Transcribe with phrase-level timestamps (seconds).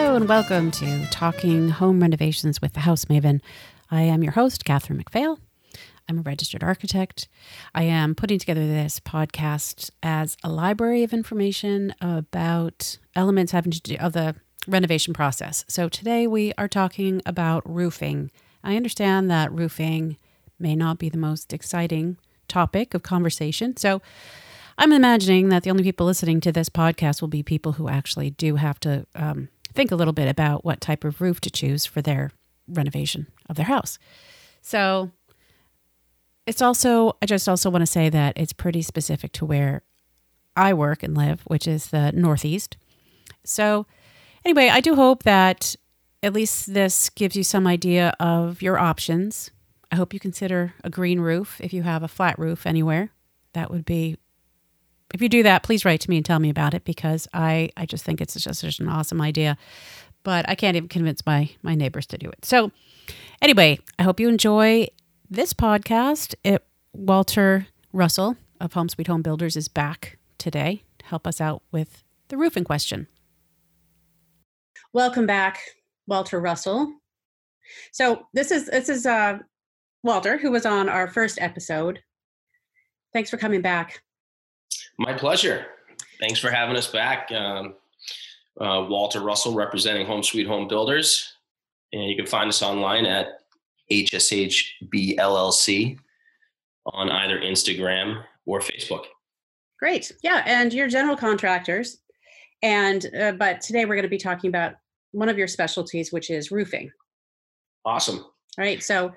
[0.00, 3.40] Hello and welcome to Talking Home Renovations with the House Maven.
[3.90, 5.38] I am your host, Catherine McPhail.
[6.08, 7.26] I'm a registered architect.
[7.74, 13.80] I am putting together this podcast as a library of information about elements having to
[13.80, 14.36] do of the
[14.68, 15.64] renovation process.
[15.66, 18.30] So today we are talking about roofing.
[18.62, 20.16] I understand that roofing
[20.60, 23.76] may not be the most exciting topic of conversation.
[23.76, 24.00] So
[24.78, 28.30] I'm imagining that the only people listening to this podcast will be people who actually
[28.30, 31.86] do have to um, think a little bit about what type of roof to choose
[31.86, 32.32] for their
[32.66, 33.96] renovation of their house.
[34.60, 35.12] So
[36.48, 39.82] it's also, I just also want to say that it's pretty specific to where
[40.56, 42.76] I work and live, which is the Northeast.
[43.44, 43.86] So,
[44.44, 45.76] anyway, I do hope that
[46.24, 49.52] at least this gives you some idea of your options.
[49.92, 53.10] I hope you consider a green roof if you have a flat roof anywhere.
[53.52, 54.16] That would be
[55.14, 57.70] if you do that, please write to me and tell me about it because I,
[57.76, 59.56] I just think it's just such an awesome idea.
[60.22, 62.44] But I can't even convince my my neighbors to do it.
[62.44, 62.70] So
[63.40, 64.88] anyway, I hope you enjoy
[65.30, 66.34] this podcast.
[66.44, 71.62] It Walter Russell of Home Sweet Home Builders is back today to help us out
[71.70, 73.06] with the roofing question.
[74.92, 75.60] Welcome back,
[76.06, 76.92] Walter Russell.
[77.92, 79.38] So this is this is uh
[80.02, 82.00] Walter, who was on our first episode.
[83.12, 84.02] Thanks for coming back.
[84.98, 85.66] My pleasure.
[86.20, 87.30] Thanks for having us back.
[87.32, 87.74] Um,
[88.60, 91.34] uh, Walter Russell representing Home Sweet Home Builders.
[91.92, 93.40] And you can find us online at
[93.90, 95.98] HSHBLLC
[96.86, 99.04] on either Instagram or Facebook.
[99.78, 100.12] Great.
[100.22, 100.42] Yeah.
[100.44, 101.98] And you're general contractors.
[102.62, 104.74] And, uh, but today we're going to be talking about
[105.12, 106.90] one of your specialties, which is roofing.
[107.84, 108.18] Awesome.
[108.18, 108.82] All right.
[108.82, 109.12] So,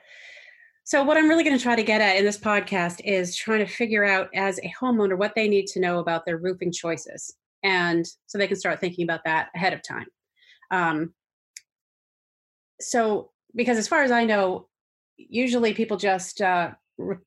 [0.84, 3.60] so, what I'm really going to try to get at in this podcast is trying
[3.60, 7.34] to figure out as a homeowner what they need to know about their roofing choices.
[7.64, 10.08] And so they can start thinking about that ahead of time.
[10.72, 11.14] Um,
[12.80, 14.68] so, because as far as I know,
[15.18, 17.18] usually people just uh, re-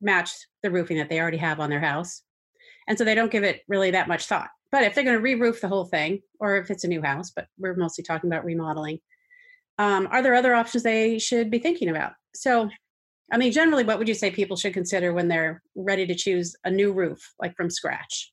[0.00, 0.32] match
[0.64, 2.22] the roofing that they already have on their house.
[2.88, 4.48] And so they don't give it really that much thought.
[4.72, 7.02] But if they're going to re roof the whole thing, or if it's a new
[7.02, 8.98] house, but we're mostly talking about remodeling,
[9.78, 12.14] um, are there other options they should be thinking about?
[12.34, 12.68] So,
[13.32, 16.54] I mean, generally, what would you say people should consider when they're ready to choose
[16.64, 18.32] a new roof, like from scratch?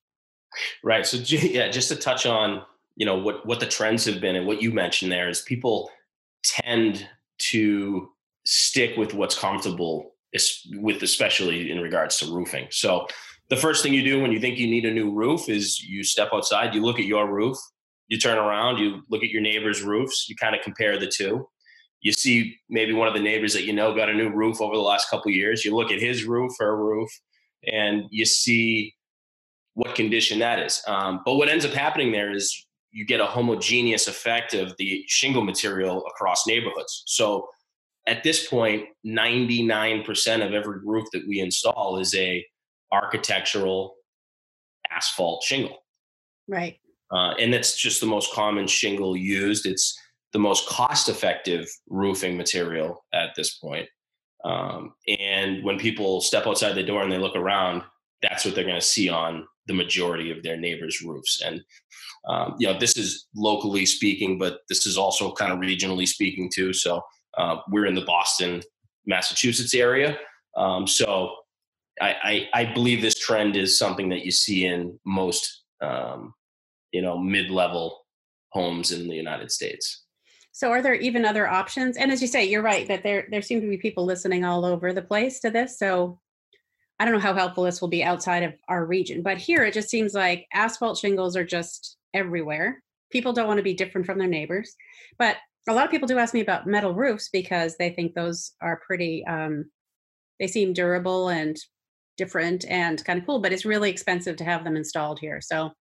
[0.83, 1.05] Right.
[1.05, 2.63] So, yeah, just to touch on,
[2.95, 5.89] you know, what what the trends have been and what you mentioned there is people
[6.43, 7.07] tend
[7.37, 8.09] to
[8.45, 10.15] stick with what's comfortable,
[10.73, 12.67] with especially in regards to roofing.
[12.71, 13.07] So,
[13.49, 16.03] the first thing you do when you think you need a new roof is you
[16.03, 17.57] step outside, you look at your roof,
[18.07, 21.47] you turn around, you look at your neighbor's roofs, you kind of compare the two
[22.01, 24.75] you see maybe one of the neighbors that you know got a new roof over
[24.75, 27.09] the last couple years you look at his roof her roof
[27.65, 28.95] and you see
[29.73, 30.81] what condition that is.
[30.87, 35.05] Um, but what ends up happening there is you get a homogeneous effect of the
[35.07, 37.03] shingle material across neighborhoods.
[37.05, 37.47] So
[38.07, 42.45] at this point 99% of every roof that we install is a
[42.91, 43.95] architectural
[44.91, 45.77] asphalt shingle.
[46.47, 46.79] Right.
[47.11, 49.65] Uh, and that's just the most common shingle used.
[49.65, 49.97] It's
[50.33, 53.87] the most cost effective roofing material at this point.
[54.45, 57.83] Um, and when people step outside the door and they look around,
[58.21, 61.41] that's what they're going to see on the majority of their neighbors' roofs.
[61.41, 61.61] And
[62.27, 66.49] um, you know, this is locally speaking, but this is also kind of regionally speaking
[66.53, 66.73] too.
[66.73, 67.01] So
[67.37, 68.61] uh, we're in the Boston,
[69.05, 70.17] Massachusetts area.
[70.57, 71.35] Um, so
[72.01, 76.33] I, I, I, believe this trend is something that you see in most, um,
[76.91, 77.99] you know, mid-level
[78.51, 80.05] homes in the United States.
[80.59, 81.95] So are there even other options?
[81.95, 84.65] And as you say, you're right that there there seem to be people listening all
[84.65, 85.79] over the place to this.
[85.79, 86.19] So
[86.99, 89.73] I don't know how helpful this will be outside of our region, but here it
[89.73, 92.83] just seems like asphalt shingles are just everywhere.
[93.09, 94.75] People don't want to be different from their neighbors.
[95.17, 95.37] But
[95.69, 98.81] a lot of people do ask me about metal roofs because they think those are
[98.85, 99.71] pretty um,
[100.41, 101.57] they seem durable and
[102.17, 105.39] different and kind of cool, but it's really expensive to have them installed here.
[105.39, 105.71] So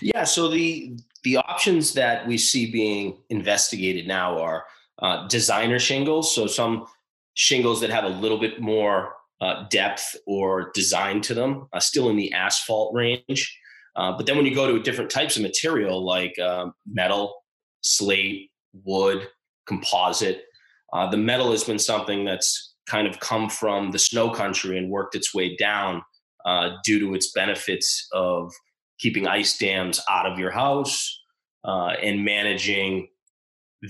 [0.00, 4.64] yeah, so the the options that we see being investigated now are
[5.00, 6.34] uh, designer shingles.
[6.34, 6.86] So some
[7.34, 12.08] shingles that have a little bit more uh, depth or design to them, uh, still
[12.10, 13.58] in the asphalt range.
[13.96, 17.34] Uh, but then when you go to different types of material like um, metal,
[17.82, 18.50] slate,
[18.84, 19.28] wood,
[19.66, 20.44] composite,
[20.92, 24.90] uh, the metal has been something that's kind of come from the snow country and
[24.90, 26.02] worked its way down
[26.44, 28.52] uh, due to its benefits of
[29.00, 31.22] keeping ice dams out of your house
[31.64, 33.08] uh, and managing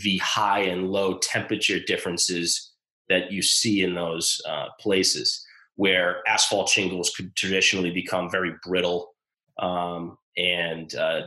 [0.05, 2.73] the high and low temperature differences
[3.09, 9.11] that you see in those uh, places where asphalt shingles could traditionally become very brittle
[9.59, 11.23] um, and uh,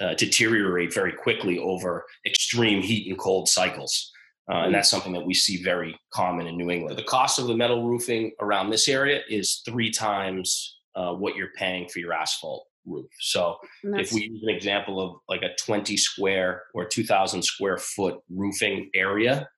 [0.00, 4.10] uh, deteriorate very quickly over extreme heat and cold cycles.
[4.50, 6.98] Uh, and that's something that we see very common in New England.
[6.98, 11.52] The cost of the metal roofing around this area is three times uh, what you're
[11.56, 13.06] paying for your asphalt roof.
[13.20, 18.20] So if we use an example of like a 20 square or 2,000 square foot
[18.28, 19.48] roofing area,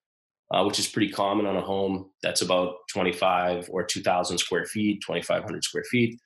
[0.50, 5.02] uh, which is pretty common on a home that's about 25 or 2,000 square feet,
[5.06, 6.18] 2,500 square feet,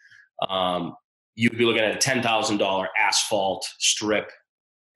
[0.48, 0.94] um,
[1.34, 4.30] you'd be looking at a $10,000 asphalt strip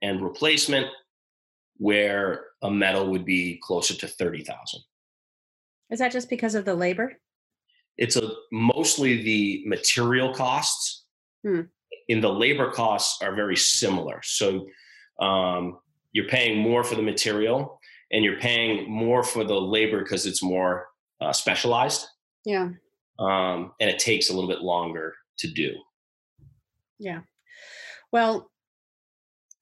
[0.03, 0.87] and replacement
[1.77, 4.81] where a metal would be closer to 30,000.
[5.91, 7.13] Is that just because of the labor?
[7.99, 11.05] It's a mostly the material costs.
[11.45, 11.63] Hmm.
[12.09, 14.21] In the labor costs are very similar.
[14.23, 14.67] So
[15.21, 15.79] um,
[16.13, 20.43] you're paying more for the material and you're paying more for the labor because it's
[20.43, 20.87] more
[21.21, 22.07] uh, specialized.
[22.45, 22.71] Yeah.
[23.19, 25.75] Um, and it takes a little bit longer to do.
[26.99, 27.21] Yeah.
[28.11, 28.51] Well,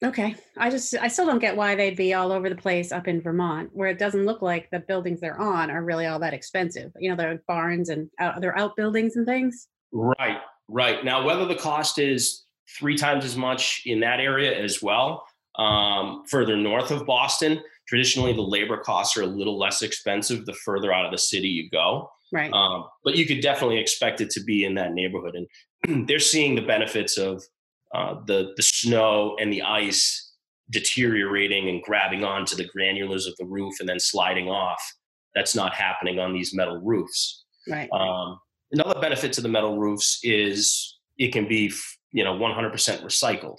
[0.02, 0.34] Okay.
[0.56, 3.20] I just I still don't get why they'd be all over the place up in
[3.20, 6.90] Vermont, where it doesn't look like the buildings they're on are really all that expensive.
[6.98, 9.68] You know, they're barns and out, they're outbuildings and things.
[9.92, 10.38] Right.
[10.70, 11.04] Right.
[11.04, 12.44] Now, whether the cost is
[12.78, 15.24] three times as much in that area as well,
[15.58, 20.54] um, further north of Boston, traditionally the labor costs are a little less expensive the
[20.54, 22.08] further out of the city you go.
[22.32, 22.52] Right.
[22.52, 26.54] Um, but you could definitely expect it to be in that neighborhood, and they're seeing
[26.54, 27.42] the benefits of
[27.92, 30.28] uh, the the snow and the ice
[30.70, 34.80] deteriorating and grabbing onto the granulars of the roof and then sliding off.
[35.34, 37.44] That's not happening on these metal roofs.
[37.68, 37.90] Right.
[37.92, 38.38] Um,
[38.72, 41.72] another benefit to the metal roofs is it can be
[42.12, 42.72] you know 100%
[43.02, 43.58] recycled.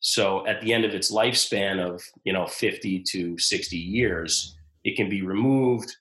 [0.00, 4.96] So at the end of its lifespan of you know 50 to 60 years, it
[4.96, 5.94] can be removed,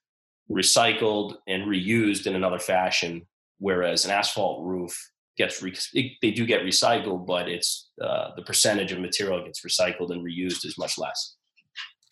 [0.49, 3.25] recycled, and reused in another fashion.
[3.59, 4.97] Whereas an asphalt roof
[5.37, 9.61] gets re- it, they do get recycled, but it's uh, the percentage of material gets
[9.65, 11.35] recycled and reused is much less.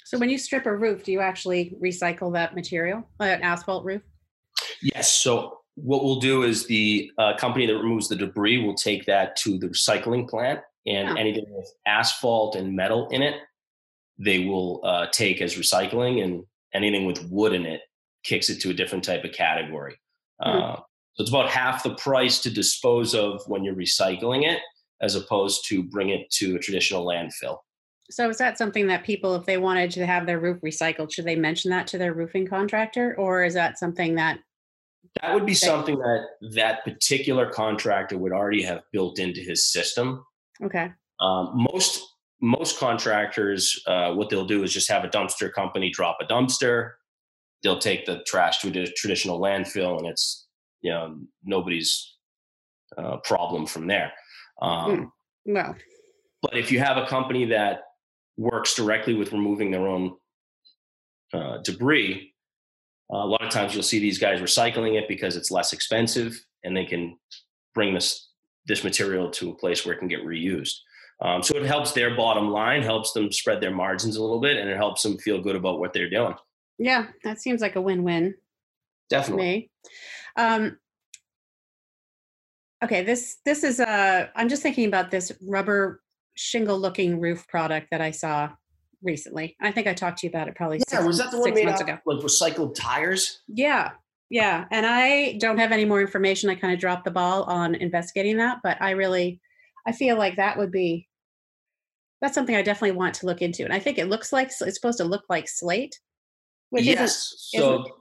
[0.05, 3.83] So when you strip a roof, do you actually recycle that material, uh, an asphalt
[3.83, 4.01] roof?
[4.81, 5.13] Yes.
[5.13, 9.35] So what we'll do is the uh, company that removes the debris will take that
[9.37, 11.13] to the recycling plant, and oh.
[11.13, 13.35] anything with asphalt and metal in it,
[14.17, 16.43] they will uh, take as recycling, and
[16.73, 17.81] anything with wood in it
[18.23, 19.95] kicks it to a different type of category.
[20.41, 20.81] Mm-hmm.
[21.13, 24.59] So it's about half the price to dispose of when you're recycling it,
[24.99, 27.57] as opposed to bring it to a traditional landfill.
[28.09, 31.25] So is that something that people, if they wanted to have their roof recycled, should
[31.25, 34.39] they mention that to their roofing contractor, or is that something that?
[35.21, 40.23] That would be something that that particular contractor would already have built into his system.
[40.63, 40.91] Okay.
[41.19, 42.03] Um, most
[42.41, 46.91] most contractors, uh, what they'll do is just have a dumpster company drop a dumpster.
[47.63, 50.47] They'll take the trash to a traditional landfill, and it's
[50.81, 52.15] you know nobody's
[52.97, 54.11] uh, problem from there.
[54.61, 55.11] Um,
[55.47, 55.75] mm.
[56.41, 57.81] but if you have a company that
[58.37, 60.15] works directly with removing their own
[61.33, 62.33] uh, debris,
[63.13, 66.37] uh, a lot of times you'll see these guys recycling it because it's less expensive
[66.63, 67.17] and they can
[67.73, 68.29] bring this
[68.65, 70.73] this material to a place where it can get reused.
[71.21, 74.57] Um, so it helps their bottom line, helps them spread their margins a little bit,
[74.57, 76.35] and it helps them feel good about what they're doing.
[76.77, 78.35] Yeah, that seems like a win-win.
[79.09, 79.71] Definitely.
[80.35, 80.77] Um,
[82.83, 83.89] okay, this this is a.
[83.89, 86.01] Uh, I'm just thinking about this rubber
[86.35, 88.51] shingle looking roof product that I saw
[89.01, 89.55] recently.
[89.61, 90.77] I think I talked to you about it probably.
[90.77, 91.97] Yeah, six, was that the one made out ago.
[92.05, 93.41] like recycled tires?
[93.47, 93.91] Yeah,
[94.29, 94.65] yeah.
[94.71, 96.49] And I don't have any more information.
[96.49, 99.39] I kind of dropped the ball on investigating that, but I really,
[99.85, 101.07] I feel like that would be.
[102.19, 104.75] That's something I definitely want to look into, and I think it looks like it's
[104.75, 105.99] supposed to look like slate.
[106.71, 106.99] Which yes.
[107.53, 107.93] Isn't, so isn't,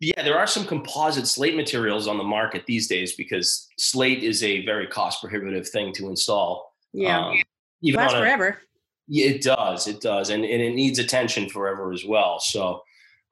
[0.00, 4.42] yeah, there are some composite slate materials on the market these days because slate is
[4.42, 6.74] a very cost prohibitive thing to install.
[6.92, 7.28] Yeah.
[7.28, 7.42] Um,
[7.82, 8.60] even lasts a, forever.
[9.08, 9.86] It does.
[9.86, 10.30] It does.
[10.30, 12.40] And, and it needs attention forever as well.
[12.40, 12.82] So,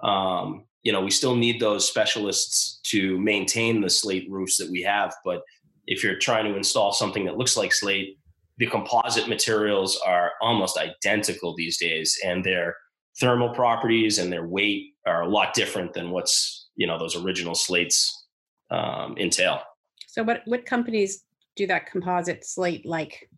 [0.02, 4.83] um, you know, we still need those specialists to maintain the slate roofs that we
[4.83, 5.14] have.
[5.25, 5.43] But
[5.87, 8.19] if you're trying to install something that looks like slate,
[8.59, 12.19] the composite materials are almost identical these days.
[12.25, 12.76] And their
[13.21, 17.55] thermal properties and their weight are a lot different than what's you know those original
[17.55, 18.26] slates
[18.71, 19.61] um, entail.
[20.09, 21.25] So what what companies
[21.57, 23.29] do that composite slate like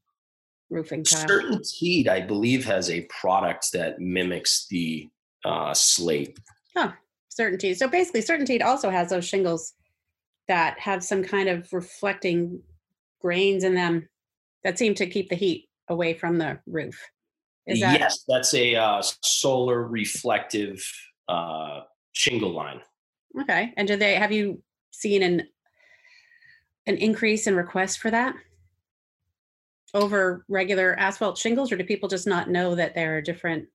[0.70, 1.26] roofing tile?
[1.26, 5.08] CertainTeed, I believe, has a product that mimics the
[5.44, 6.38] uh, slate.
[6.76, 6.92] Oh,
[7.38, 7.76] CertainTeed.
[7.76, 9.74] So basically, CertainTeed also has those shingles
[10.48, 12.62] that have some kind of reflecting
[13.20, 14.08] grains in them
[14.62, 17.00] that seem to keep the heat away from the roof.
[17.66, 20.84] That- yes, that's a uh, solar reflective
[21.28, 21.80] uh,
[22.12, 22.80] shingle line.
[23.40, 23.72] Okay.
[23.76, 25.48] And do they have you seen an
[26.86, 28.34] an increase in requests for that?
[29.94, 33.68] Over regular asphalt shingles, or do people just not know that there are different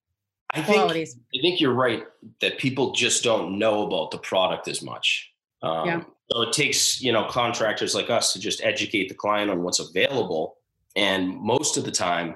[0.51, 1.17] I think qualities?
[1.35, 2.03] I think you're right
[2.41, 5.31] that people just don't know about the product as much.
[5.63, 6.03] Um, Yeah.
[6.31, 9.79] So it takes you know contractors like us to just educate the client on what's
[9.79, 10.57] available,
[10.95, 12.35] and most of the time,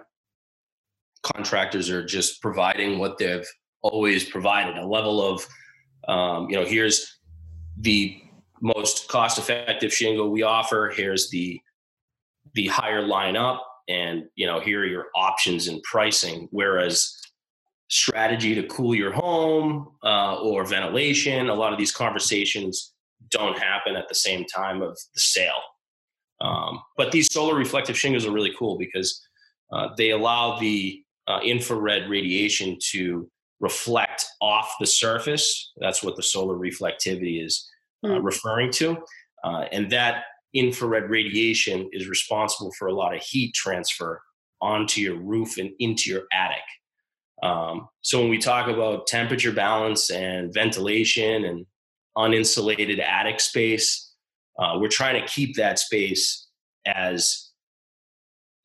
[1.22, 3.48] contractors are just providing what they've
[3.84, 5.46] always provided a level of
[6.08, 7.20] um, you know here's
[7.78, 8.20] the
[8.62, 11.60] most cost effective shingle we offer here's the
[12.54, 17.16] the higher line up and you know here are your options in pricing whereas
[17.90, 22.94] strategy to cool your home uh, or ventilation a lot of these conversations
[23.30, 25.62] don't happen at the same time of the sale
[26.42, 29.26] um, but these solar reflective shingles are really cool because
[29.72, 35.72] uh, they allow the uh, infrared radiation to reflect off the surface.
[35.78, 37.70] That's what the solar reflectivity is
[38.06, 38.26] uh, Hmm.
[38.26, 38.98] referring to.
[39.44, 44.22] Uh, and that infrared radiation is responsible for a lot of heat transfer
[44.62, 46.64] onto your roof and into your attic.
[47.42, 51.66] Um, so when we talk about temperature balance and ventilation and
[52.18, 54.12] uninsulated attic space,
[54.58, 56.48] uh, we're trying to keep that space
[56.86, 57.50] as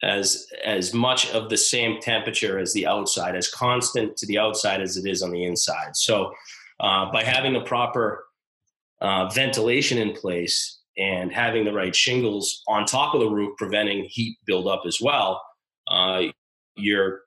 [0.00, 4.80] as as much of the same temperature as the outside, as constant to the outside
[4.80, 5.97] as it is on the inside.
[5.97, 6.33] So,
[6.78, 8.25] uh, by having the proper
[9.00, 14.05] uh, ventilation in place and having the right shingles on top of the roof, preventing
[14.09, 15.43] heat buildup as well,
[15.88, 16.23] uh,
[16.76, 17.21] you're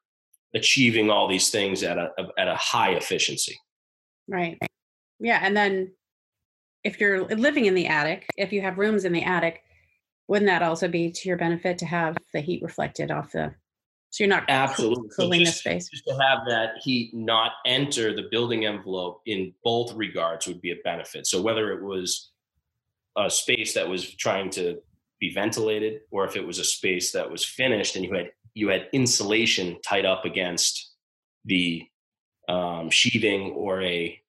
[0.54, 3.58] achieving all these things at a at a high efficiency.
[4.28, 4.58] Right.
[5.20, 5.40] Yeah.
[5.42, 5.94] And then
[6.84, 9.62] if you're living in the attic, if you have rooms in the attic,
[10.28, 13.54] wouldn't that also be to your benefit to have the heat reflected off the
[14.12, 15.10] so you're not Absolutely.
[15.12, 15.90] So cooling the space?
[15.90, 20.72] just to have that heat not enter the building envelope in both regards would be
[20.72, 21.28] a benefit.
[21.28, 22.31] So whether it was
[23.18, 24.78] a space that was trying to
[25.20, 28.70] be ventilated, or if it was a space that was finished and you had you
[28.70, 30.94] had insulation tied up against
[31.46, 31.84] the
[32.50, 34.20] um, sheathing or a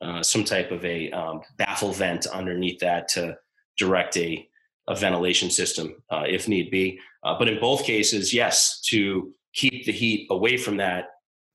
[0.00, 3.36] uh, some type of a um, baffle vent underneath that to
[3.76, 4.46] direct a,
[4.88, 6.98] a ventilation system uh, if need be.
[7.24, 11.06] Uh, but in both cases, yes, to keep the heat away from that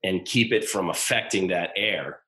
[0.04, 2.20] and keep it from affecting that air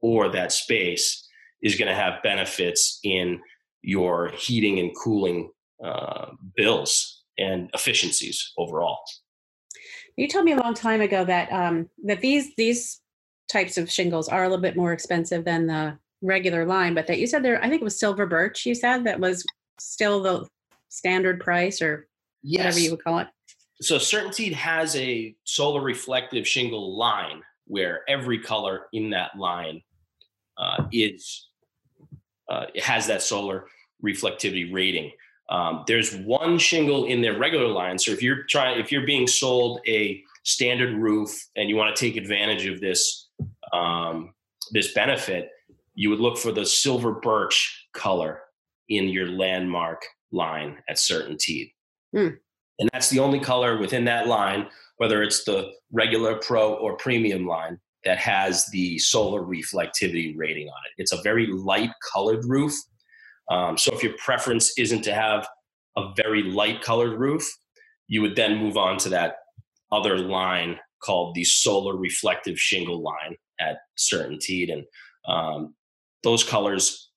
[0.00, 1.28] or that space
[1.62, 3.40] is going to have benefits in
[3.82, 5.50] your heating and cooling
[5.84, 9.00] uh, bills and efficiencies overall.
[10.16, 13.00] You told me a long time ago that um, that these these
[13.50, 17.18] types of shingles are a little bit more expensive than the regular line, but that
[17.18, 18.66] you said there, I think it was silver birch.
[18.66, 19.44] You said that was
[19.78, 20.46] still the
[20.88, 22.06] standard price or
[22.42, 23.28] whatever you would call it.
[23.80, 29.80] so CertainTeed has a solar reflective shingle line where every color in that line
[30.58, 31.49] uh, is
[32.50, 33.66] uh, it has that solar
[34.04, 35.12] reflectivity rating.
[35.48, 37.98] Um, there's one shingle in their regular line.
[37.98, 42.00] So if you're trying, if you're being sold a standard roof and you want to
[42.00, 43.28] take advantage of this
[43.72, 44.34] um,
[44.72, 45.50] this benefit,
[45.94, 48.42] you would look for the silver birch color
[48.88, 50.02] in your landmark
[50.32, 51.72] line at CertainTeed.
[52.12, 52.28] Hmm.
[52.78, 54.66] And that's the only color within that line,
[54.96, 60.78] whether it's the regular pro or premium line, that has the solar reflectivity rating on
[60.86, 61.02] it.
[61.02, 62.74] It's a very light colored roof.
[63.50, 65.46] Um, so if your preference isn't to have
[65.96, 67.46] a very light colored roof,
[68.08, 69.36] you would then move on to that
[69.92, 74.72] other line called the solar reflective shingle line at CertainTeed.
[74.72, 74.84] And
[75.26, 75.74] um,
[76.22, 77.10] those colors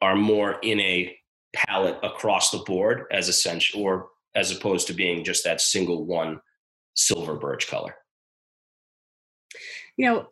[0.00, 1.16] are more in a
[1.54, 6.40] palette across the board as essential or as opposed to being just that single one
[6.94, 7.96] silver birch color.
[9.96, 10.26] You know,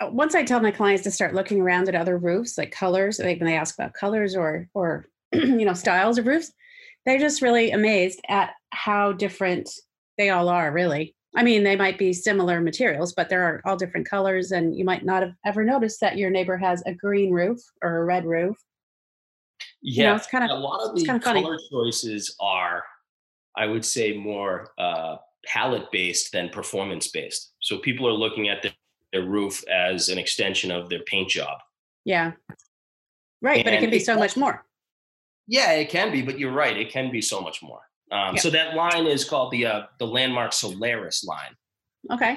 [0.00, 3.18] uh, once I tell my clients to start looking around at other roofs, like colors,
[3.18, 6.52] like when they ask about colors or or you know styles of roofs,
[7.04, 9.70] they're just really amazed at how different
[10.18, 10.72] they all are.
[10.72, 14.74] Really, I mean, they might be similar materials, but there are all different colors, and
[14.74, 18.04] you might not have ever noticed that your neighbor has a green roof or a
[18.04, 18.56] red roof.
[19.82, 21.42] Yeah, You know, it's kind of a lot of the kinda funny.
[21.42, 22.82] color choices are,
[23.54, 27.52] I would say, more uh, palette based than performance based.
[27.66, 28.72] So people are looking at their,
[29.12, 31.58] their roof as an extension of their paint job.
[32.04, 32.32] yeah,
[33.42, 33.64] right.
[33.64, 34.64] But it can be so much more.
[35.48, 36.76] Yeah, it can be, but you're right.
[36.76, 37.80] It can be so much more.
[38.12, 38.40] Um, Yeah.
[38.42, 41.54] So that line is called the uh, the landmark Solaris line.
[42.12, 42.34] Okay,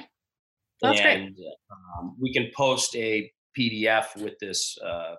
[0.81, 1.19] that's great.
[1.21, 1.35] and
[1.71, 5.13] um, we can post a PDF with this, uh,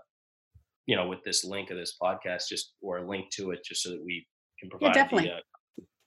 [0.87, 3.83] you know, with this link of this podcast, just or a link to it, just
[3.85, 4.27] so that we
[4.59, 5.31] can provide Yeah, definitely.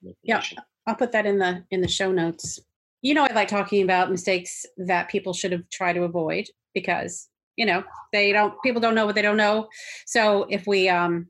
[0.01, 0.41] the uh, Yeah.
[0.88, 2.60] I'll put that in the in the show notes.
[3.03, 7.29] You know, I like talking about mistakes that people should have tried to avoid because
[7.55, 9.67] you know they don't people don't know what they don't know.
[10.07, 11.27] So if we um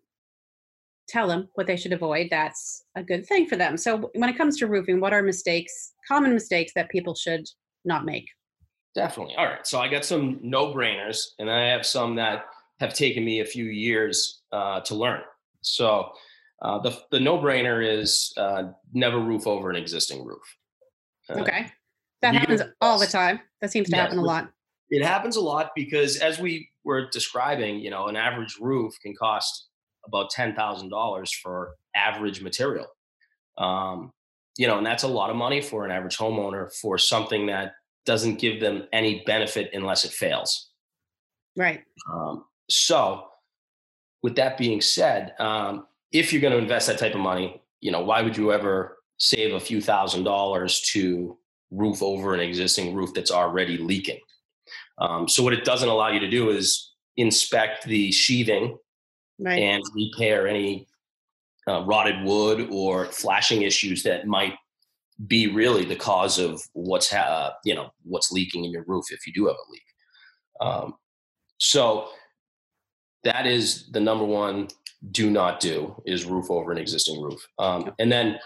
[1.07, 3.75] tell them what they should avoid, that's a good thing for them.
[3.75, 7.45] So when it comes to roofing, what are mistakes, common mistakes that people should
[7.83, 8.27] not make?
[8.95, 9.35] Definitely.
[9.35, 9.65] All right.
[9.65, 12.45] So I got some no brainers, and I have some that
[12.79, 15.21] have taken me a few years uh, to learn.
[15.61, 16.11] So
[16.61, 20.43] uh, the the no brainer is uh, never roof over an existing roof.
[21.29, 21.67] Uh, okay,
[22.21, 23.39] that happens all the time.
[23.61, 24.49] That seems to happen a lot.
[24.89, 29.15] It happens a lot because, as we were describing, you know, an average roof can
[29.15, 29.69] cost
[30.05, 32.87] about ten thousand dollars for average material.
[33.57, 34.11] Um,
[34.57, 37.73] you know, and that's a lot of money for an average homeowner for something that
[38.05, 40.69] doesn't give them any benefit unless it fails.
[41.55, 41.83] Right.
[42.11, 43.27] Um, so,
[44.21, 47.91] with that being said, um, if you're going to invest that type of money, you
[47.91, 51.37] know, why would you ever save a few thousand dollars to
[51.71, 54.19] roof over an existing roof that's already leaking?
[54.99, 58.77] Um, so, what it doesn't allow you to do is inspect the sheathing
[59.39, 59.59] right.
[59.59, 60.87] and repair any
[61.67, 64.55] uh, rotted wood or flashing issues that might
[65.27, 69.05] be really the cause of what's ha- uh, you know what's leaking in your roof
[69.11, 69.83] if you do have a leak.
[70.61, 70.95] Um,
[71.57, 72.09] so
[73.23, 74.67] that is the number one
[75.11, 78.37] do not do is roof over an existing roof, um, and then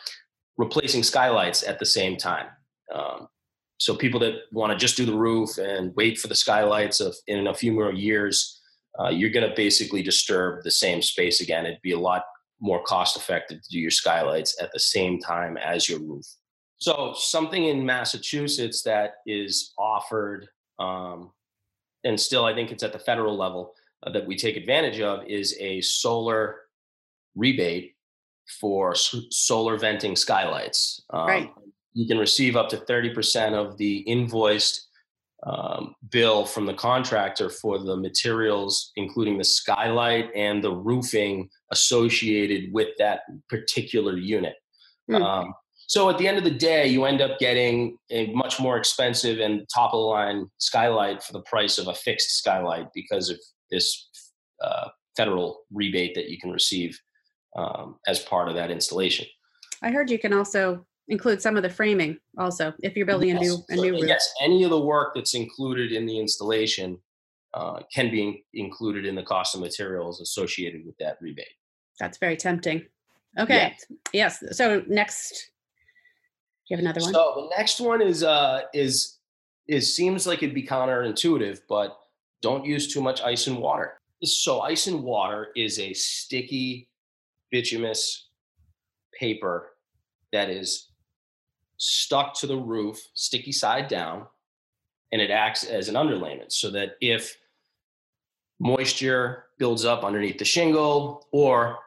[0.58, 2.48] replacing skylights at the same time.
[2.94, 3.28] Um,
[3.80, 7.16] so people that want to just do the roof and wait for the skylights of,
[7.28, 8.60] in a few more years,
[9.00, 11.66] uh, you're going to basically disturb the same space again.
[11.66, 12.24] It'd be a lot
[12.60, 16.26] more cost effective to do your skylights at the same time as your roof.
[16.80, 20.48] So something in Massachusetts that is offered,
[20.80, 21.32] um,
[22.04, 23.74] and still I think it's at the federal level
[24.04, 26.62] uh, that we take advantage of, is a solar
[27.36, 27.97] rebate
[28.60, 31.04] for s- solar venting skylights.
[31.12, 31.54] Um, right.
[31.94, 34.88] You can receive up to 30% of the invoiced
[35.46, 42.72] um, bill from the contractor for the materials, including the skylight and the roofing associated
[42.74, 44.56] with that particular unit.
[45.10, 45.22] Mm.
[45.22, 45.54] Um,
[45.88, 49.40] so at the end of the day, you end up getting a much more expensive
[49.40, 53.40] and top of the line skylight for the price of a fixed skylight because of
[53.72, 54.10] this
[54.62, 57.00] uh, federal rebate that you can receive
[57.58, 59.26] um, as part of that installation.
[59.82, 63.38] I heard you can also include some of the framing also if you're building yes.
[63.38, 64.08] a new a new roof.
[64.08, 66.98] Yes, any of the work that's included in the installation
[67.54, 71.46] uh, can be included in the cost of materials associated with that rebate.
[72.00, 72.86] That's very tempting.
[73.40, 73.74] Okay.
[74.14, 74.30] Yeah.
[74.30, 74.44] Yes.
[74.52, 75.52] So next
[76.70, 77.14] you have another one?
[77.14, 79.18] So the next one is uh is
[79.68, 81.98] is seems like it'd be counterintuitive, but
[82.42, 84.00] don't use too much ice and water.
[84.24, 86.90] So ice and water is a sticky
[87.52, 88.30] bituminous
[89.20, 89.70] paper
[90.32, 90.90] that is
[91.78, 94.26] stuck to the roof, sticky side down,
[95.12, 97.38] and it acts as an underlayment so that if
[98.60, 101.78] moisture builds up underneath the shingle or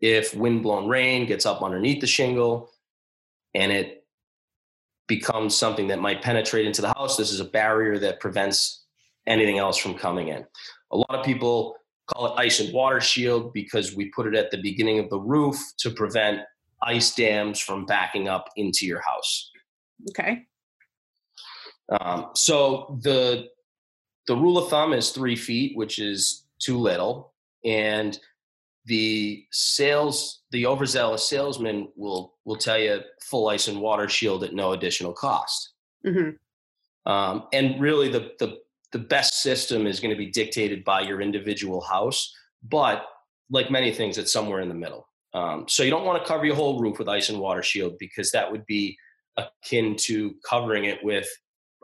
[0.00, 2.70] if windblown rain gets up underneath the shingle
[3.54, 4.04] and it
[5.06, 7.16] becomes something that might penetrate into the house.
[7.16, 8.84] This is a barrier that prevents
[9.26, 10.44] anything else from coming in.
[10.92, 14.50] A lot of people call it ice and water shield because we put it at
[14.50, 16.40] the beginning of the roof to prevent
[16.82, 19.50] ice dams from backing up into your house.
[20.10, 20.46] Okay.
[22.00, 23.48] Um, so the
[24.26, 28.18] the rule of thumb is three feet, which is too little, and
[28.86, 34.52] the sales the overzealous salesman will will tell you full ice and water shield at
[34.52, 35.72] no additional cost
[36.06, 37.10] mm-hmm.
[37.10, 38.58] um, and really the, the
[38.94, 43.04] the best system is going to be dictated by your individual house but
[43.50, 46.46] like many things it's somewhere in the middle um, so you don't want to cover
[46.46, 48.96] your whole roof with ice and water shield because that would be
[49.36, 51.28] akin to covering it with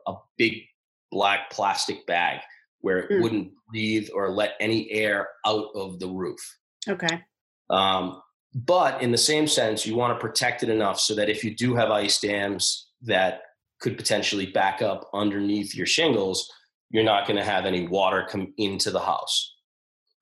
[0.07, 0.62] a big
[1.11, 2.40] black plastic bag
[2.81, 3.23] where it mm.
[3.23, 6.40] wouldn't breathe or let any air out of the roof
[6.88, 7.23] Okay.
[7.68, 8.23] Um,
[8.55, 11.55] but in the same sense, you want to protect it enough so that if you
[11.55, 13.42] do have ice dams that
[13.81, 16.51] could potentially back up underneath your shingles,
[16.90, 19.57] you're not going to have any water come into the house.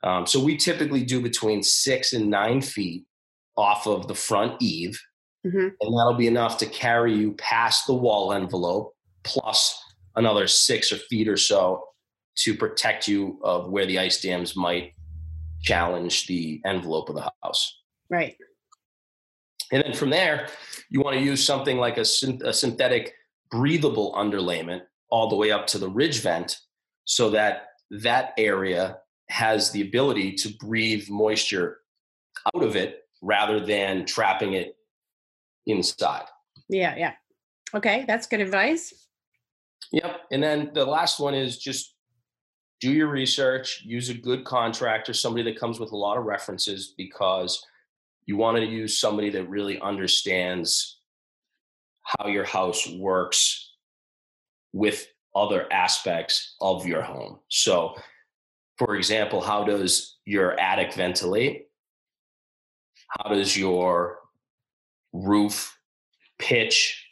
[0.04, 3.04] Um, so we typically do between six and nine feet
[3.56, 5.00] off of the front eave,
[5.44, 5.58] mm-hmm.
[5.58, 9.82] and that'll be enough to carry you past the wall envelope, plus
[10.14, 11.82] another six or feet or so
[12.36, 14.92] to protect you of where the ice dams might
[15.62, 17.82] challenge the envelope of the house.
[18.08, 18.36] Right.
[19.72, 20.48] And then from there,
[20.88, 23.14] you want to use something like a, a synthetic
[23.50, 26.58] breathable underlayment all the way up to the ridge vent
[27.04, 31.80] so that that area has the ability to breathe moisture
[32.54, 34.76] out of it rather than trapping it
[35.66, 36.24] inside.
[36.68, 37.12] Yeah, yeah.
[37.74, 39.06] Okay, that's good advice.
[39.92, 40.20] Yep.
[40.32, 41.94] And then the last one is just
[42.80, 46.94] do your research, use a good contractor, somebody that comes with a lot of references,
[46.96, 47.64] because
[48.26, 51.00] you want to use somebody that really understands
[52.02, 53.67] how your house works
[54.72, 57.38] with other aspects of your home.
[57.48, 57.94] So,
[58.76, 61.66] for example, how does your attic ventilate?
[63.08, 64.18] How does your
[65.12, 65.76] roof
[66.38, 67.06] pitch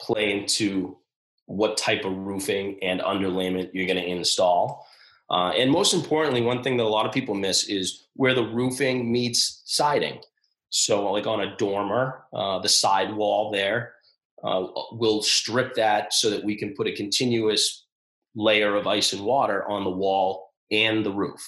[0.00, 0.98] play into
[1.46, 4.86] what type of roofing and underlayment you're going to install?
[5.30, 8.42] Uh, and most importantly, one thing that a lot of people miss is where the
[8.42, 10.20] roofing meets siding.
[10.70, 13.94] So, like on a dormer, uh, the side wall there,
[14.42, 17.86] uh, we'll strip that so that we can put a continuous
[18.34, 21.40] layer of ice and water on the wall and the roof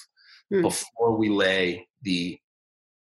[0.51, 0.61] hmm.
[0.61, 2.37] before we lay the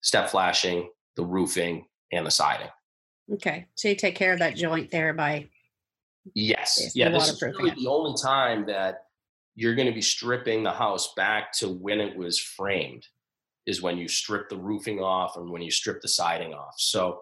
[0.02, 2.68] step flashing, the roofing, and the siding.
[3.32, 5.48] Okay, so you take care of that joint there by
[6.34, 7.10] yes, yeah.
[7.10, 9.04] This is really the only time that
[9.54, 13.06] you're going to be stripping the house back to when it was framed
[13.66, 16.74] is when you strip the roofing off and when you strip the siding off.
[16.78, 17.20] So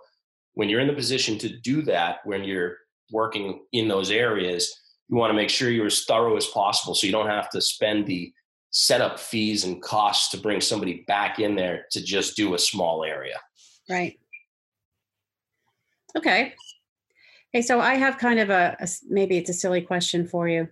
[0.59, 2.79] when you're in the position to do that, when you're
[3.13, 7.07] working in those areas, you want to make sure you're as thorough as possible so
[7.07, 8.33] you don't have to spend the
[8.73, 13.05] setup fees and costs to bring somebody back in there to just do a small
[13.05, 13.39] area.
[13.89, 14.19] Right.
[16.17, 16.55] Okay.
[17.53, 20.67] Hey, so I have kind of a, a maybe it's a silly question for you.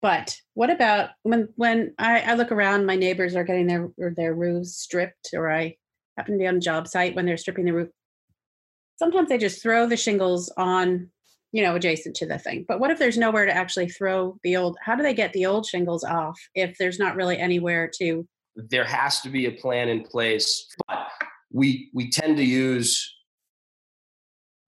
[0.00, 4.34] But what about when when I, I look around, my neighbors are getting their their
[4.34, 5.76] roofs stripped, or I
[6.16, 7.90] happen to be on a job site when they're stripping the roof.
[9.04, 11.10] Sometimes they just throw the shingles on,
[11.52, 12.64] you know, adjacent to the thing.
[12.66, 14.78] But what if there's nowhere to actually throw the old?
[14.80, 18.26] How do they get the old shingles off if there's not really anywhere to?
[18.56, 21.06] There has to be a plan in place, but
[21.52, 23.14] we we tend to use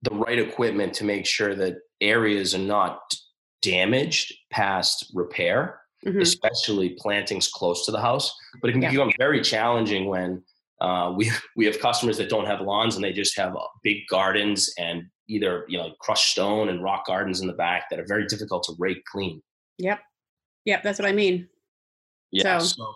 [0.02, 3.00] the right equipment to make sure that areas are not
[3.62, 6.20] damaged past repair, mm-hmm.
[6.20, 8.30] especially plantings close to the house.
[8.60, 8.90] But it can yeah.
[8.90, 10.42] become very challenging when
[10.80, 14.72] uh, we we have customers that don't have lawns and they just have big gardens
[14.78, 18.26] and either you know crushed stone and rock gardens in the back that are very
[18.26, 19.42] difficult to rake clean.
[19.78, 20.00] Yep,
[20.64, 21.48] yep, that's what I mean.
[22.32, 22.58] Yeah.
[22.58, 22.94] So, so,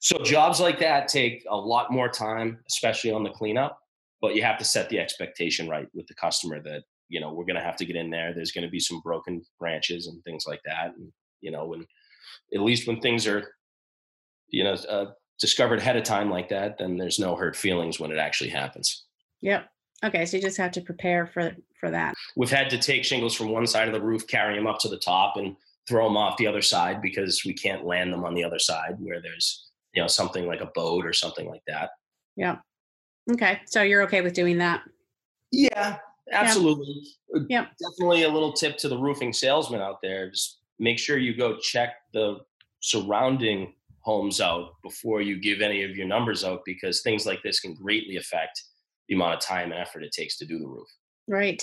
[0.00, 3.78] so jobs like that take a lot more time, especially on the cleanup.
[4.22, 7.44] But you have to set the expectation right with the customer that you know we're
[7.44, 10.22] going to have to get in there there's going to be some broken branches and
[10.24, 11.86] things like that and you know when
[12.54, 13.52] at least when things are
[14.48, 15.06] you know uh,
[15.40, 19.04] discovered ahead of time like that then there's no hurt feelings when it actually happens
[19.40, 19.68] yep
[20.04, 23.34] okay so you just have to prepare for for that we've had to take shingles
[23.34, 25.56] from one side of the roof carry them up to the top and
[25.88, 28.96] throw them off the other side because we can't land them on the other side
[28.98, 31.90] where there's you know something like a boat or something like that
[32.36, 32.56] yeah
[33.30, 34.82] okay so you're okay with doing that
[35.52, 35.98] yeah
[36.32, 37.02] Absolutely.
[37.34, 37.66] Uh, yeah.
[37.80, 40.30] Definitely a little tip to the roofing salesman out there.
[40.30, 42.38] Just make sure you go check the
[42.80, 43.74] surrounding
[44.06, 47.74] homes out before you give any of your numbers out because things like this can
[47.74, 48.62] greatly affect
[49.08, 50.86] the amount of time and effort it takes to do the roof.
[51.26, 51.60] Right.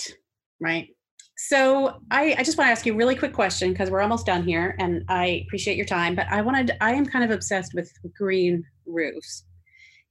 [0.60, 0.88] Right.
[1.36, 4.26] So I, I just want to ask you a really quick question because we're almost
[4.26, 7.72] done here and I appreciate your time, but I wanted I am kind of obsessed
[7.74, 9.44] with green roofs.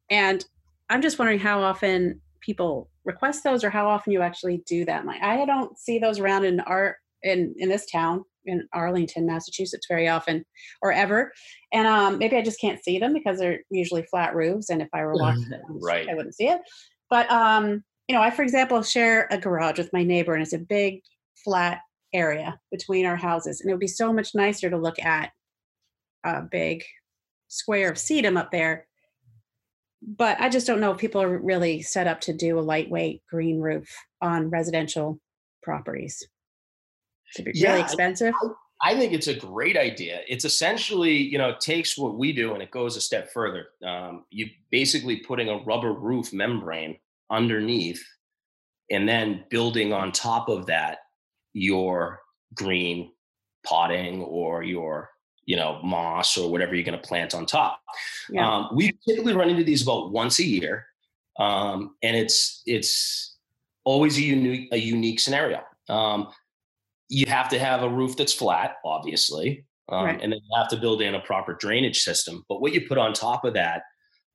[0.10, 0.44] And
[0.90, 5.06] I'm just wondering how often people request those or how often you actually do that.
[5.06, 9.88] Like I don't see those around in our in in this town in Arlington, Massachusetts
[9.88, 10.46] very often
[10.82, 11.32] or ever.
[11.72, 14.70] And um, maybe I just can't see them because they're usually flat roofs.
[14.70, 16.08] And if I were watching it, right.
[16.10, 16.62] I wouldn't see it.
[17.10, 20.54] But um, you know, I, for example, share a garage with my neighbor and it's
[20.54, 21.02] a big
[21.44, 21.80] flat
[22.14, 23.62] area between our houses.
[23.62, 25.32] And it would be so much nicer to look at
[26.24, 26.84] a big
[27.48, 28.88] square of sedum up there
[30.06, 33.22] but I just don't know if people are really set up to do a lightweight
[33.30, 33.90] green roof
[34.22, 35.20] on residential
[35.62, 36.28] properties.
[37.40, 38.34] It's yeah, really expensive.
[38.82, 40.22] I, I, think it's a great idea.
[40.28, 43.68] It's essentially, you know, it takes what we do and it goes a step further.
[43.86, 46.98] Um, you basically putting a rubber roof membrane
[47.30, 48.04] underneath
[48.92, 51.00] and then building on top of that
[51.54, 52.20] your
[52.54, 53.12] green
[53.66, 55.10] potting or your
[55.46, 57.80] you know moss or whatever you're going to plant on top
[58.30, 58.48] yeah.
[58.48, 60.86] um, we typically run into these about once a year
[61.40, 63.38] um, and it's it's
[63.84, 66.28] always a unique a unique scenario um,
[67.14, 70.22] you have to have a roof that's flat obviously um, right.
[70.22, 72.98] and then you have to build in a proper drainage system but what you put
[72.98, 73.84] on top of that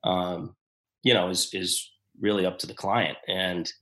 [0.05, 0.55] um,
[1.03, 3.73] you know is is really up to the client and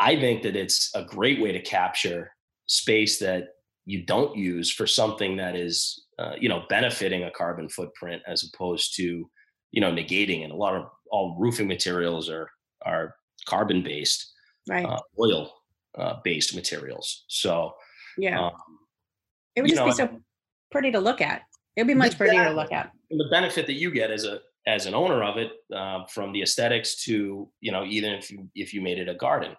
[0.00, 2.30] i think that it's a great way to capture
[2.66, 3.48] space that
[3.86, 8.48] you don't use for something that is uh, you know benefiting a carbon footprint as
[8.48, 9.28] opposed to
[9.72, 12.48] you know negating and a lot of all roofing materials are
[12.84, 13.14] are
[13.46, 14.32] carbon based
[14.68, 14.84] right.
[14.84, 15.52] uh, oil
[15.98, 17.24] uh, based materials.
[17.28, 17.74] So
[18.18, 18.46] yeah.
[18.46, 18.52] Um,
[19.56, 20.20] it would just know, be so
[20.70, 21.42] pretty to look at.
[21.76, 22.90] It would be much prettier to look at.
[23.10, 26.32] And the benefit that you get as a as an owner of it, uh, from
[26.32, 29.56] the aesthetics to you know, even if you if you made it a garden.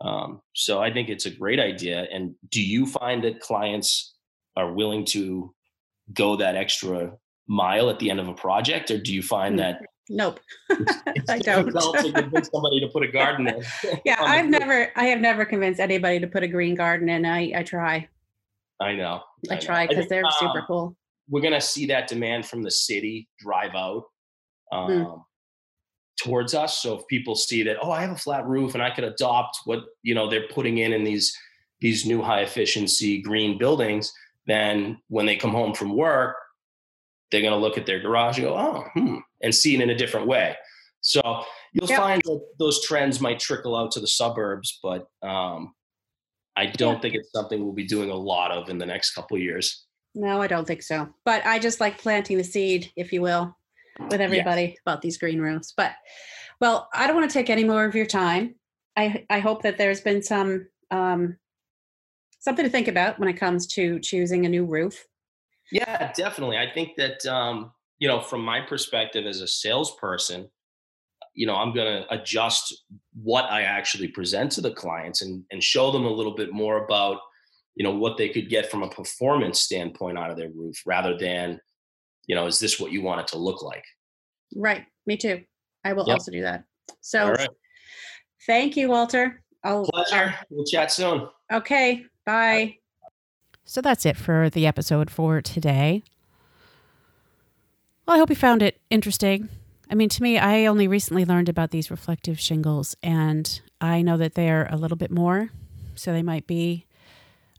[0.00, 2.06] Um, so I think it's a great idea.
[2.10, 4.14] And do you find that clients
[4.56, 5.54] are willing to
[6.14, 7.12] go that extra
[7.46, 9.80] mile at the end of a project, or do you find that
[10.12, 10.40] Nope,
[11.28, 11.70] I don't.
[11.70, 13.62] to convince somebody to put a garden in.
[14.04, 17.24] yeah, I've never, I have never convinced anybody to put a green garden in.
[17.24, 18.08] I, I try.
[18.80, 19.22] I know.
[19.48, 20.96] I, I try because they're um, super cool.
[21.28, 24.02] We're gonna see that demand from the city drive out
[24.72, 24.76] hmm.
[24.76, 25.24] um,
[26.20, 26.80] towards us.
[26.80, 29.60] So if people see that, oh, I have a flat roof and I could adopt
[29.64, 31.32] what you know they're putting in in these
[31.80, 34.12] these new high efficiency green buildings,
[34.48, 36.34] then when they come home from work,
[37.30, 39.94] they're going to look at their garage and go, oh, hmm, and seen in a
[39.94, 40.56] different way.
[41.00, 45.74] So you'll find that those trends might trickle out to the suburbs, but um,
[46.56, 47.00] I don't yeah.
[47.00, 49.86] think it's something we'll be doing a lot of in the next couple of years.
[50.14, 51.08] No, I don't think so.
[51.24, 53.56] But I just like planting the seed, if you will,
[54.10, 54.76] with everybody yes.
[54.84, 55.72] about these green rooms.
[55.76, 55.92] But
[56.60, 58.56] well, I don't want to take any more of your time.
[58.96, 61.36] I I hope that there's been some um,
[62.40, 65.06] something to think about when it comes to choosing a new roof.
[65.70, 66.58] Yeah, definitely.
[66.58, 70.48] I think that um, you know, from my perspective as a salesperson,
[71.34, 72.74] you know, I'm going to adjust
[73.12, 76.84] what I actually present to the clients and and show them a little bit more
[76.84, 77.20] about
[77.76, 81.16] you know what they could get from a performance standpoint out of their roof rather
[81.16, 81.60] than
[82.26, 83.84] you know is this what you want it to look like?
[84.56, 85.42] Right me too.
[85.84, 86.14] I will yep.
[86.14, 86.64] also do that.
[87.00, 87.48] So right.
[88.46, 89.42] thank you walter.
[89.62, 90.24] I'll, pleasure.
[90.24, 91.28] Um, we'll chat soon.
[91.52, 92.76] Okay bye.
[93.64, 96.02] So that's it for the episode for today.
[98.10, 99.48] Well, I hope you found it interesting.
[99.88, 104.16] I mean, to me, I only recently learned about these reflective shingles, and I know
[104.16, 105.50] that they're a little bit more,
[105.94, 106.86] so they might be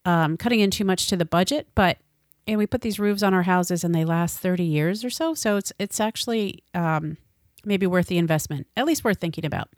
[0.03, 1.69] um, cutting in too much to the budget.
[1.73, 1.99] But
[2.45, 5.33] and we put these roofs on our houses, and they last thirty years or so.
[5.33, 7.15] So it's it's actually um,
[7.63, 9.69] maybe worth the investment, at least worth thinking about.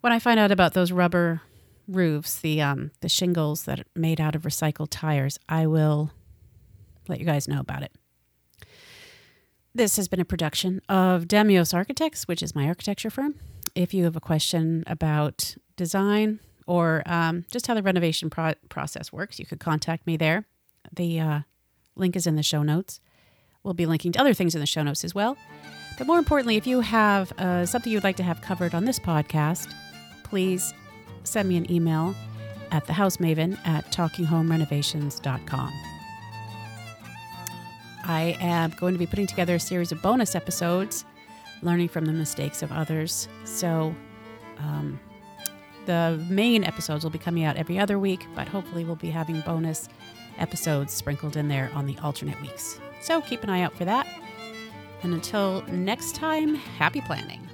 [0.00, 1.42] When I find out about those rubber
[1.86, 6.10] roofs, the um, the shingles that are made out of recycled tires, I will
[7.06, 7.92] let you guys know about it.
[9.74, 13.36] This has been a production of Demios Architects, which is my architecture firm.
[13.74, 19.12] If you have a question about design or um, just how the renovation pro- process
[19.12, 20.44] works, you could contact me there.
[20.92, 21.40] The uh,
[21.96, 23.00] link is in the show notes.
[23.62, 25.38] We'll be linking to other things in the show notes as well.
[25.96, 28.98] But more importantly, if you have uh, something you'd like to have covered on this
[28.98, 29.72] podcast,
[30.22, 30.74] please
[31.24, 32.14] send me an email
[32.72, 35.91] at thehousemaven at talkinghomerenovations.com.
[38.04, 41.04] I am going to be putting together a series of bonus episodes,
[41.62, 43.28] learning from the mistakes of others.
[43.44, 43.94] So,
[44.58, 44.98] um,
[45.86, 49.40] the main episodes will be coming out every other week, but hopefully, we'll be having
[49.40, 49.88] bonus
[50.38, 52.80] episodes sprinkled in there on the alternate weeks.
[53.00, 54.06] So, keep an eye out for that.
[55.02, 57.48] And until next time, happy planning.